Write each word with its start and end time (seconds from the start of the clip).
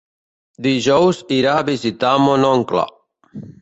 Dijous 0.67 1.21
irà 1.37 1.53
a 1.59 1.69
visitar 1.71 2.17
mon 2.27 2.51
oncle. 2.53 2.91